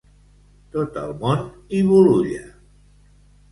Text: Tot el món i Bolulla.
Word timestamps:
Tot 0.75 0.97
el 1.01 1.13
món 1.19 1.45
i 1.79 1.83
Bolulla. 1.91 2.43